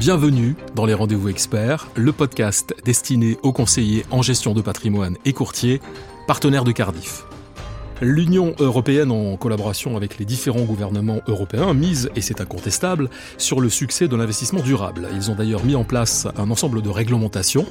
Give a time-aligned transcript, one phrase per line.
[0.00, 5.32] Bienvenue dans les Rendez-vous Experts, le podcast destiné aux conseillers en gestion de patrimoine et
[5.32, 5.80] courtiers,
[6.28, 7.24] partenaires de Cardiff.
[8.00, 13.68] L'Union européenne, en collaboration avec les différents gouvernements européens, mise, et c'est incontestable, sur le
[13.68, 15.08] succès de l'investissement durable.
[15.16, 17.66] Ils ont d'ailleurs mis en place un ensemble de réglementations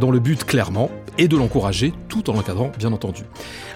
[0.00, 3.24] dont le but clairement est de l'encourager tout en l'encadrant, bien entendu.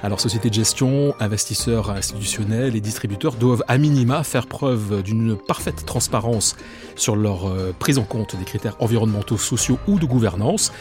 [0.02, 5.84] Alors, sociétés de gestion, investisseurs institutionnels et distributeurs doivent à minima faire preuve d'une parfaite
[5.84, 6.56] transparence
[6.96, 10.72] sur leur euh, prise en compte des critères environnementaux, sociaux ou de gouvernance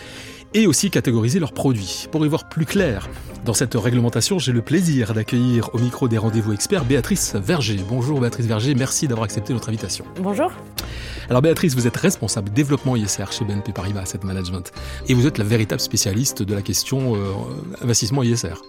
[0.53, 2.07] et aussi catégoriser leurs produits.
[2.11, 3.09] Pour y voir plus clair
[3.45, 7.79] dans cette réglementation, j'ai le plaisir d'accueillir au micro des rendez-vous experts Béatrice Verger.
[7.87, 10.05] Bonjour Béatrice Verger, merci d'avoir accepté notre invitation.
[10.19, 10.51] Bonjour.
[11.29, 14.71] Alors Béatrice, vous êtes responsable développement ISR chez BNP Paribas Asset Management
[15.07, 17.31] et vous êtes la véritable spécialiste de la question euh,
[17.81, 18.61] investissement ISR.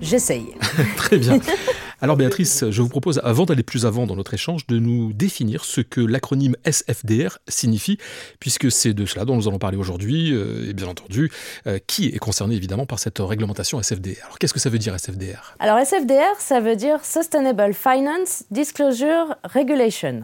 [0.00, 0.54] J'essaye.
[0.96, 1.38] Très bien.
[2.00, 5.64] Alors Béatrice, je vous propose, avant d'aller plus avant dans notre échange, de nous définir
[5.64, 7.98] ce que l'acronyme SFDR signifie,
[8.40, 11.30] puisque c'est de cela dont nous allons parler aujourd'hui, euh, et bien entendu,
[11.66, 14.24] euh, qui est concerné évidemment par cette réglementation SFDR.
[14.24, 19.36] Alors qu'est-ce que ça veut dire SFDR Alors SFDR, ça veut dire Sustainable Finance Disclosure
[19.44, 20.22] Regulation.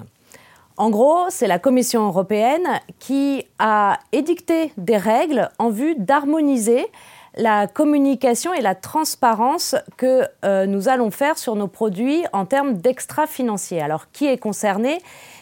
[0.76, 6.86] En gros, c'est la Commission européenne qui a édicté des règles en vue d'harmoniser
[7.36, 12.74] la communication et la transparence que euh, nous allons faire sur nos produits en termes
[12.74, 13.80] d'extra-financiers.
[13.80, 14.98] Alors, qui est concerné?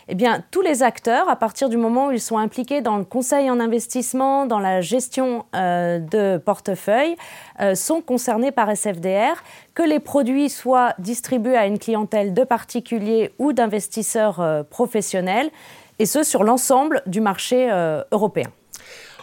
[0.08, 3.05] Eh bien, tous les acteurs, à partir du moment où ils sont impliqués dans le
[3.05, 7.17] conseil en investissement, dans la gestion euh, de portefeuille,
[7.61, 9.42] euh, sont concernés par SFDR.
[9.75, 15.50] Que les produits soient distribués à une clientèle de particuliers ou d'investisseurs professionnels,
[15.98, 17.70] et ce sur l'ensemble du marché
[18.11, 18.48] européen.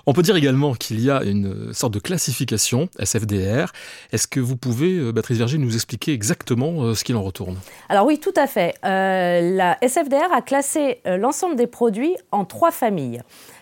[0.07, 3.71] On peut dire également qu'il y a une sorte de classification SFDR.
[4.11, 7.57] Est-ce que vous pouvez, euh, Béatrice Verger, nous expliquer exactement euh, ce qu'il en retourne?
[7.89, 8.75] Alors oui, tout à fait.
[8.85, 13.21] Euh, la SFDR a classé l'ensemble des produits en trois familles.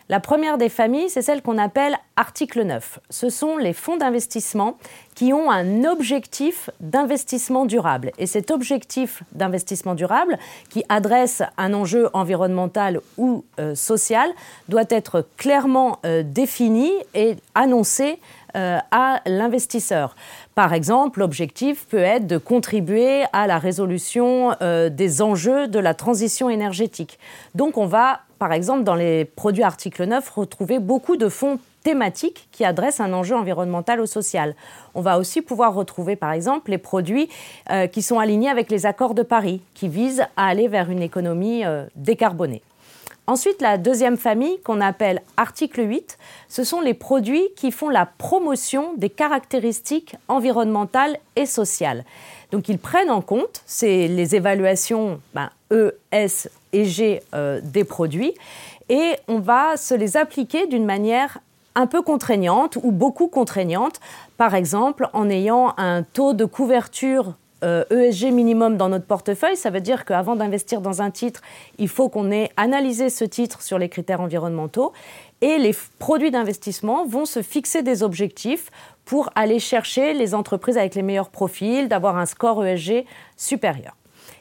[0.09, 2.99] La première des familles, c'est celle qu'on appelle article 9.
[3.09, 4.77] Ce sont les fonds d'investissement
[5.15, 8.11] qui ont un objectif d'investissement durable.
[8.17, 10.37] Et cet objectif d'investissement durable,
[10.69, 14.29] qui adresse un enjeu environnemental ou euh, social,
[14.67, 18.19] doit être clairement euh, défini et annoncé
[18.55, 20.15] euh, à l'investisseur.
[20.53, 26.47] Par exemple, l'objectif peut être de contribuer à la résolution des enjeux de la transition
[26.47, 27.17] énergétique.
[27.55, 32.49] Donc on va par exemple, dans les produits article 9, retrouver beaucoup de fonds thématiques
[32.51, 34.53] qui adressent un enjeu environnemental ou social.
[34.95, 37.29] On va aussi pouvoir retrouver, par exemple, les produits
[37.71, 41.01] euh, qui sont alignés avec les accords de Paris, qui visent à aller vers une
[41.01, 42.61] économie euh, décarbonée.
[43.25, 46.17] Ensuite, la deuxième famille, qu'on appelle article 8,
[46.49, 52.03] ce sont les produits qui font la promotion des caractéristiques environnementales et sociales.
[52.51, 58.33] Donc, ils prennent en compte les évaluations ben, E, S et G euh, des produits
[58.89, 61.39] et on va se les appliquer d'une manière
[61.75, 63.99] un peu contraignante ou beaucoup contraignante,
[64.37, 67.33] par exemple en ayant un taux de couverture
[67.63, 69.55] euh, e minimum dans notre portefeuille.
[69.55, 71.41] Ça veut dire qu'avant d'investir dans un titre,
[71.77, 74.93] il faut qu'on ait analysé ce titre sur les critères environnementaux.
[75.41, 78.69] Et les produits d'investissement vont se fixer des objectifs
[79.05, 83.95] pour aller chercher les entreprises avec les meilleurs profils, d'avoir un score ESG supérieur.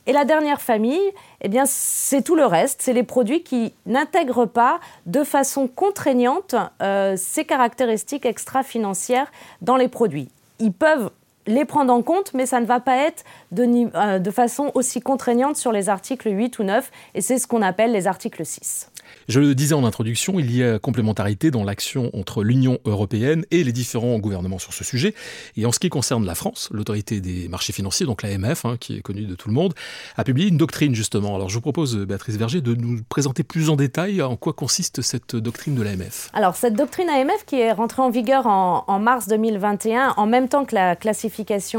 [0.07, 1.01] Et la dernière famille,
[1.43, 2.83] eh bien, c'est tout le reste.
[2.83, 9.89] C'est les produits qui n'intègrent pas de façon contraignante euh, ces caractéristiques extra-financières dans les
[9.89, 10.29] produits.
[10.59, 11.11] Ils peuvent
[11.47, 13.67] les prendre en compte, mais ça ne va pas être de,
[13.97, 17.63] euh, de façon aussi contraignante sur les articles 8 ou 9, et c'est ce qu'on
[17.63, 18.89] appelle les articles 6.
[19.29, 23.63] Je le disais en introduction, il y a complémentarité dans l'action entre l'Union européenne et
[23.63, 25.15] les différents gouvernements sur ce sujet.
[25.57, 28.97] Et en ce qui concerne la France, l'autorité des marchés financiers, donc l'AMF, hein, qui
[28.97, 29.75] est connue de tout le monde,
[30.17, 31.35] a publié une doctrine justement.
[31.35, 35.03] Alors je vous propose, Béatrice Verger, de nous présenter plus en détail en quoi consiste
[35.03, 36.31] cette doctrine de l'AMF.
[36.33, 40.49] Alors cette doctrine AMF qui est rentrée en vigueur en, en mars 2021, en même
[40.49, 41.32] temps que la classification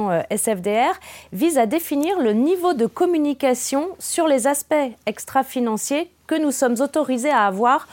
[0.09, 1.00] euh, SFDR,
[1.31, 4.74] vise à définir le niveau de communication sur les aspects
[5.06, 7.88] extra-financiers que nous sommes autorisés à avoir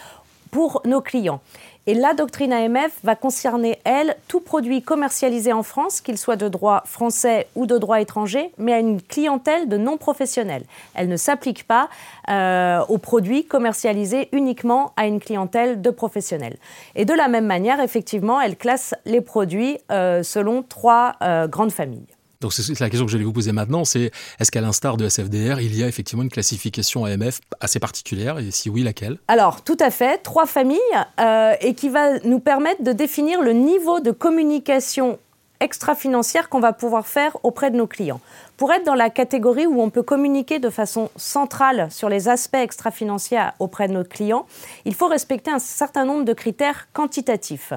[0.51, 1.41] pour nos clients.
[1.87, 6.47] Et la doctrine AMF va concerner, elle, tout produit commercialisé en France, qu'il soit de
[6.47, 10.65] droit français ou de droit étranger, mais à une clientèle de non-professionnels.
[10.95, 11.89] Elle ne s'applique pas
[12.29, 16.59] euh, aux produits commercialisés uniquement à une clientèle de professionnels.
[16.97, 21.73] Et de la même manière, effectivement, elle classe les produits euh, selon trois euh, grandes
[21.73, 22.07] familles.
[22.41, 25.61] Donc c'est la question que j'allais vous poser maintenant, c'est est-ce qu'à l'instar de SFDR,
[25.61, 28.39] il y a effectivement une classification AMF assez particulière?
[28.39, 29.19] Et si oui, laquelle?
[29.29, 30.79] Alors tout à fait, trois familles
[31.21, 35.19] euh, et qui va nous permettre de définir le niveau de communication
[35.61, 38.23] extra-financières qu'on va pouvoir faire auprès de nos clients.
[38.57, 42.55] Pour être dans la catégorie où on peut communiquer de façon centrale sur les aspects
[42.55, 44.47] extra-financiers auprès de nos clients,
[44.87, 47.75] il faut respecter un certain nombre de critères quantitatifs,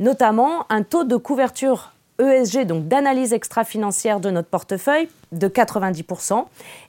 [0.00, 6.44] notamment un taux de couverture ESG, donc d'analyse extra-financière de notre portefeuille, de 90%.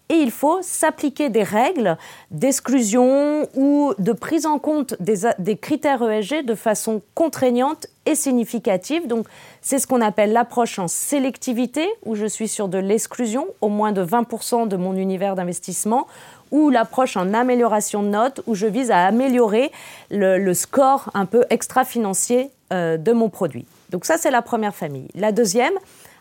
[0.09, 1.97] Et il faut s'appliquer des règles
[2.31, 9.07] d'exclusion ou de prise en compte des, critères ESG de façon contraignante et significative.
[9.07, 9.27] Donc,
[9.61, 13.91] c'est ce qu'on appelle l'approche en sélectivité, où je suis sur de l'exclusion, au moins
[13.91, 16.07] de 20% de mon univers d'investissement,
[16.49, 19.71] ou l'approche en amélioration de notes, où je vise à améliorer
[20.09, 23.65] le score un peu extra-financier euh, de mon produit.
[23.89, 25.07] Donc ça, c'est la première famille.
[25.15, 25.73] La deuxième,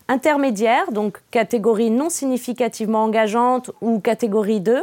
[0.08, 4.82] intermédiaire, donc catégorie non significativement engageante ou catégorie 2.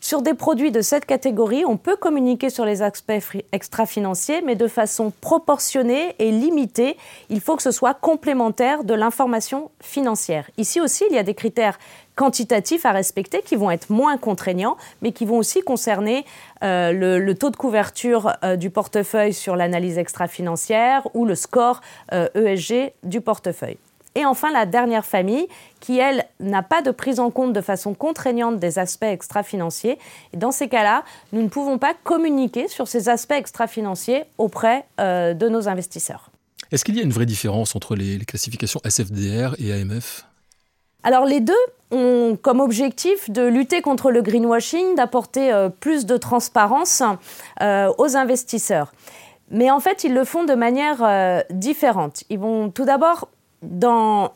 [0.00, 3.12] Sur des produits de cette catégorie, on peut communiquer sur les aspects
[3.52, 6.96] extra-financiers, mais de façon proportionnée et limitée.
[7.28, 10.50] Il faut que ce soit complémentaire de l'information financière.
[10.58, 11.78] Ici aussi, il y a des critères
[12.20, 16.26] quantitatifs à respecter qui vont être moins contraignants, mais qui vont aussi concerner
[16.62, 21.80] euh, le, taux de couverture euh, du portefeuille sur l'analyse extra-financière ou le score
[22.12, 23.78] ESG euh, e du portefeuille.
[24.16, 25.46] Et enfin, la dernière famille,
[25.80, 29.98] qui, elle, n'a pas de prise en compte de façon contraignante des aspects extra-financiers.
[30.34, 35.32] Et dans ces cas-là, nous ne pouvons pas communiquer sur ces aspects extra-financiers auprès euh,
[35.32, 36.30] de nos investisseurs.
[36.70, 40.26] Est-ce qu'il y a une vraie différence entre les, classifications SFDR et AMF
[41.02, 41.54] alors les deux
[41.90, 47.02] ont comme objectif de lutter contre le greenwashing, d'apporter euh, plus de transparence
[47.60, 48.92] euh, aux investisseurs.
[49.50, 52.22] Mais en fait, ils le font de manière différente.
[52.30, 53.28] Ils vont tout d'abord
[53.62, 54.30] dans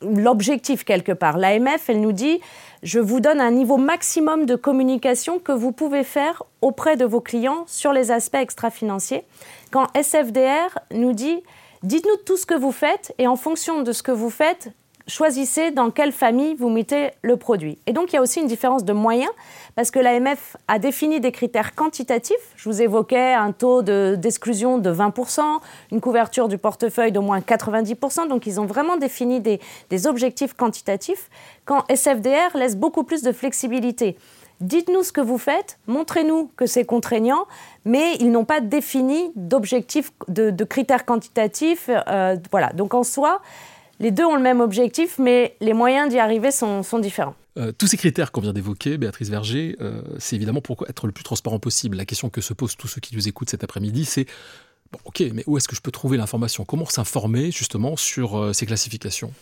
[0.00, 1.38] l'objectif quelque part.
[1.38, 2.40] L'AMF, elle nous dit,
[2.82, 7.20] je vous donne un niveau maximum de communication que vous pouvez faire auprès de vos
[7.20, 9.24] clients sur les aspects extra-financiers.
[9.70, 11.42] Quand SFDR nous dit,
[11.82, 14.70] dites-nous tout ce que vous faites et en fonction de ce que vous faites,
[15.06, 17.78] choisissez dans quelle famille vous mettez le produit.
[17.86, 19.30] Et donc il y a aussi une différence de moyens,
[19.76, 22.52] parce que l'AMF a défini des critères quantitatifs.
[22.56, 25.40] Je vous évoquais un taux d'exclusion de, 20%,
[25.92, 29.60] une couverture du portefeuille d'au moins 90%, donc ils ont vraiment défini des,
[29.90, 31.28] des objectifs quantitatifs,
[31.64, 34.16] quand SFDR laisse beaucoup plus de flexibilité.
[34.60, 37.46] Dites-nous ce que vous faites, montrez-nous que c'est contraignant,
[37.84, 41.90] mais ils n'ont pas défini d'objectifs, de, critères quantitatifs.
[41.90, 42.72] Euh, voilà.
[42.72, 43.42] Donc en soi,
[44.04, 47.34] les deux ont le même objectif, mais les moyens d'y arriver sont, différents.
[47.56, 51.12] Euh, tous ces critères qu'on vient d'évoquer, Béatrice Verger, euh, c'est évidemment pour être le
[51.12, 51.96] plus transparent possible.
[51.96, 54.26] La question que se posent tous ceux qui nous écoutent cet après-midi, c'est
[54.92, 56.66] bon, ok, mais où est-ce que je peux trouver l'information?
[56.66, 59.32] Comment s'informer justement sur euh, ces classifications?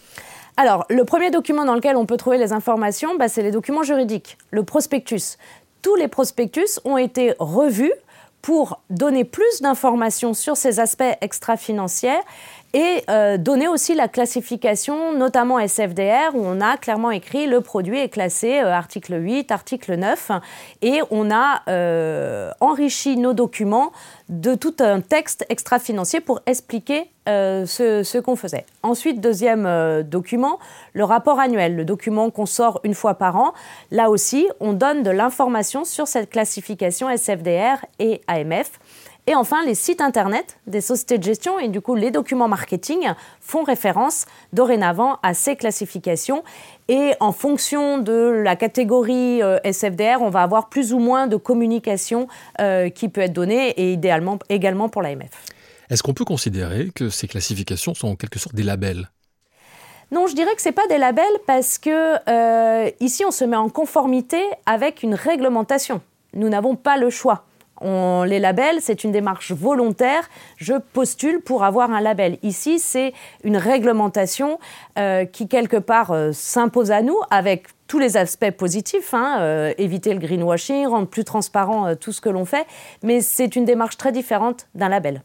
[0.56, 3.82] Alors, le premier document dans lequel on peut trouver les informations, bah, c'est les documents
[3.82, 5.38] juridiques, le prospectus.
[5.80, 7.94] Tous les prospectus ont été revus
[8.42, 12.18] pour donner plus d'informations sur ces aspects extra-financiers
[12.74, 17.98] et euh, donner aussi la classification, notamment SFDR, où on a clairement écrit le produit
[17.98, 20.30] est classé euh, article 8, article 9,
[20.80, 23.92] et on a euh, enrichi nos documents
[24.30, 28.64] de tout un texte extra-financier pour expliquer ce, ce qu'on faisait.
[28.82, 30.58] Ensuite, deuxième document,
[30.92, 33.52] le rapport annuel, le document qu'on sort une fois par an.
[33.92, 38.72] Là aussi, on donne de l'information sur cette classification SFDR et AMF.
[39.28, 43.12] Et enfin, les sites internet des sociétés de gestion et du coup les documents marketing
[43.40, 46.42] font référence dorénavant à ces classifications.
[46.88, 51.36] Et en fonction de la catégorie euh, SFDR, on va avoir plus ou moins de
[51.36, 52.26] communication
[52.60, 55.30] euh, qui peut être donnée et idéalement également pour l'AMF.
[55.88, 59.08] Est-ce qu'on peut considérer que ces classifications sont en quelque sorte des labels?
[60.10, 63.44] Non, je dirais que ce n'est pas des labels parce que euh, ici on se
[63.44, 66.00] met en conformité avec une réglementation.
[66.34, 67.44] Nous n'avons pas le choix
[67.82, 70.28] les labels, c'est une démarche volontaire.
[70.56, 72.38] Je postule pour avoir un label.
[72.42, 73.12] Ici, c'est
[73.44, 74.58] une réglementation
[74.98, 79.74] euh, qui, quelque part, euh, s'impose à nous avec tous les aspects positifs, hein, euh,
[79.76, 82.66] éviter le greenwashing, rendre plus transparent tout ce que l'on fait,
[83.02, 85.22] mais c'est une démarche très différente d'un label.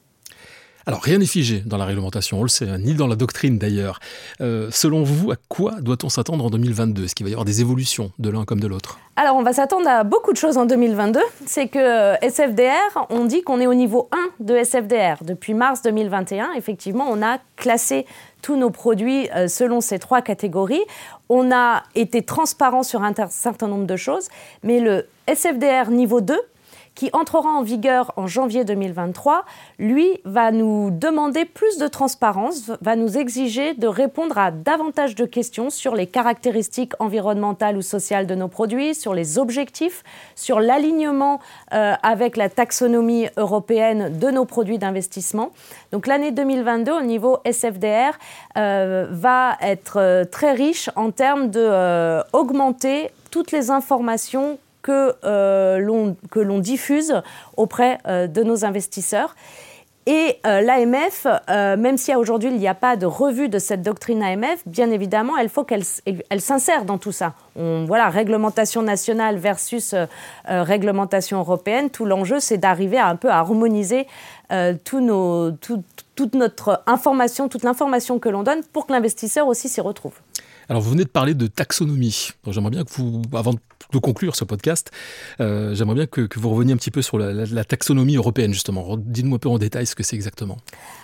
[0.88, 3.58] Alors rien n'est figé dans la réglementation, on le sait, hein, ni dans la doctrine
[3.58, 4.00] d'ailleurs.
[4.40, 7.60] Euh, selon vous, à quoi doit-on s'attendre en 2022 Est-ce qu'il va y avoir des
[7.60, 8.98] évolutions de l'un comme de l'autre?
[9.18, 11.20] Alors on va s'attendre à beaucoup de choses en 2022.
[11.46, 15.26] C'est que euh, SFDR, on dit qu'on est au niveau 1 de SFDR.
[15.26, 18.06] Depuis mars 2021, effectivement, on a classé
[18.42, 20.86] tous nos produits euh, selon ces trois catégories.
[21.28, 24.30] On a été transparent sur un certain nombre de choses,
[24.64, 26.40] mais le SFDR niveau 2,
[26.98, 29.46] qui entrera en vigueur en janvier 2023,
[29.78, 35.26] lui va nous demander plus de transparence, va nous exiger de répondre à davantage de
[35.26, 41.40] questions sur les caractéristiques environnementales ou sociales de nos produits, sur les objectifs, sur l'alignement
[41.72, 45.52] euh, avec la taxonomie européenne de nos produits d'investissement.
[45.92, 48.18] Donc l'année 2022 au niveau SFDR
[48.58, 51.68] euh, va être euh, très riche en termes de
[52.34, 57.22] augmenter toutes les informations que euh, l'on diffuse
[57.58, 59.36] auprès euh, de nos investisseurs.
[60.06, 64.24] Et euh, l'AMF, même si aujourd'hui il n'y a pas de revue de cette doctrine
[64.24, 65.84] AMF, bien évidemment, il faut qu'elle
[66.30, 67.34] elle, s'insère dans tout ça.
[67.56, 69.94] Voilà, réglementation nationale versus
[70.46, 74.08] réglementation européenne, tout l'enjeu c'est d'arriver à un peu harmoniser
[74.86, 79.82] tout nos, toute notre information, toute l'information que l'on donne pour que l'investisseur aussi s'y
[79.82, 80.14] retrouve.
[80.70, 82.30] Alors vous venez de parler de taxonomie.
[82.48, 83.60] J'aimerais bien que vous, avant de
[84.00, 84.92] conclure ce podcast,
[85.40, 88.96] euh, j'aimerais bien que, vous reveniez un petit peu sur la, taxonomie européenne justement.
[88.98, 90.58] Dites-moi un peu en détail ce que c'est exactement.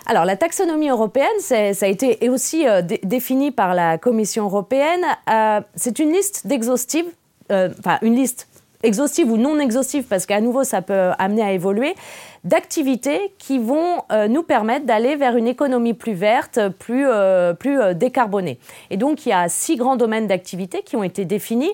[0.06, 5.04] Alors la taxonomie européenne, ça a été aussi euh, défini par la Commission européenne.
[5.32, 7.06] Euh, c'est une liste d'exhaustives,
[7.50, 8.48] enfin une liste
[8.84, 11.96] exhaustive ou non exhaustive, parce qu'à nouveau ça peut amener à évoluer
[12.44, 17.80] d'activités qui vont euh, nous permettre d'aller vers une économie plus verte, plus, euh, plus
[17.80, 18.60] euh, décarbonée.
[18.90, 21.72] Et donc, il y a six grands domaines d'activité qui ont été définis.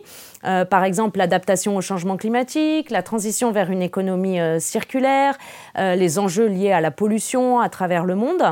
[0.70, 5.38] par exemple, l'adaptation au changement climatique, la transition vers une économie circulaire,
[5.76, 8.44] les enjeux liés à la pollution à travers le monde.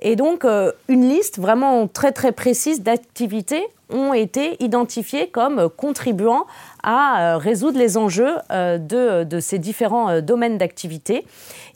[0.00, 0.44] Et donc,
[0.88, 6.46] une liste vraiment très très précise d'activités ont été identifiées comme contribuant
[6.82, 11.24] à résoudre les enjeux de, de ces différents domaines d'activité.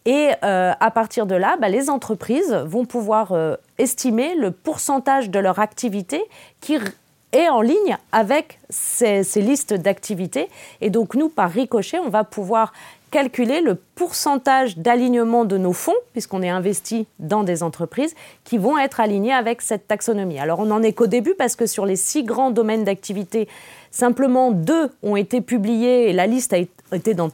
[0.06, 5.30] Et euh, à partir de là, bah, les entreprises vont pouvoir euh, estimer le pourcentage
[5.30, 6.23] de leur activité
[6.61, 6.78] qui
[7.32, 10.49] est en ligne avec ces, listes d'activités.
[10.82, 12.73] Et donc nous, par ricochet, on va pouvoir
[13.11, 18.76] calculer le pourcentage d'alignement de nos fonds, puisqu'on est investi dans des entreprises, qui vont
[18.76, 20.38] être alignés avec cette taxonomie.
[20.38, 23.49] Alors on n'en est qu'au début, parce que sur les six grands domaines d'activité,
[23.90, 26.58] simplement deux ont été publiés et la liste a
[26.94, 27.30] été dans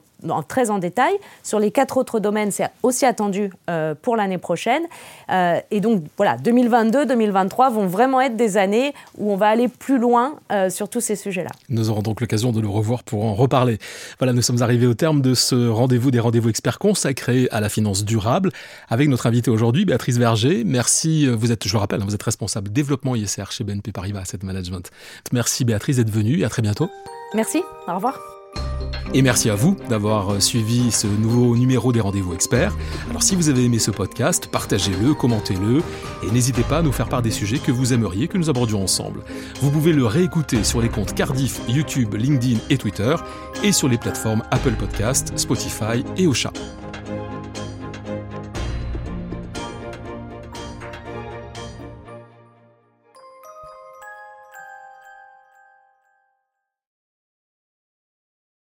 [0.49, 1.15] très en détail.
[1.43, 4.83] Sur les quatre autres domaines, c'est aussi attendu euh, pour l'année prochaine.
[5.31, 9.69] Euh, et donc, voilà, 2022, 2023 vont vraiment être des années où on va aller
[9.69, 11.51] plus loin euh, sur tous ces sujets-là.
[11.69, 13.79] Nous aurons donc l'occasion de le revoir pour en reparler.
[14.19, 17.69] Voilà, nous sommes arrivés au terme de ce rendez-vous des rendez-vous experts consacrés à la
[17.69, 18.51] finance durable
[18.89, 20.63] avec notre invitée aujourd'hui, Béatrice Verger.
[20.65, 24.21] Merci, vous êtes, je le rappelle, hein, vous êtes responsable développement ISR chez BNP Paribas
[24.21, 24.91] Asset Management.
[25.33, 26.91] Merci Béatrice d'être venue et à très bientôt.
[27.35, 28.40] Merci, au revoir.
[29.13, 32.77] Et merci à vous d'avoir suivi ce nouveau numéro des rendez-vous experts.
[33.11, 35.83] Alors si vous avez aimé ce podcast, partagez-le, commentez-le
[36.23, 38.83] et n'hésitez pas à nous faire part des sujets que vous aimeriez que nous abordions
[38.83, 39.23] ensemble.
[39.61, 43.17] Vous pouvez le réécouter sur les comptes Cardiff, YouTube, LinkedIn et Twitter
[43.65, 46.53] et sur les plateformes Apple Podcast, Spotify et Ocha.